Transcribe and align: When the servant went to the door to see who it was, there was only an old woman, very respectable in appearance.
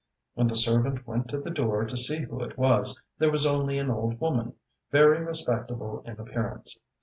When 0.33 0.47
the 0.47 0.55
servant 0.55 1.05
went 1.05 1.27
to 1.29 1.39
the 1.39 1.51
door 1.51 1.85
to 1.85 1.95
see 1.95 2.23
who 2.23 2.41
it 2.43 2.57
was, 2.57 2.99
there 3.19 3.29
was 3.29 3.45
only 3.45 3.77
an 3.77 3.91
old 3.91 4.19
woman, 4.19 4.55
very 4.89 5.23
respectable 5.23 6.01
in 6.07 6.13
appearance. 6.19 6.75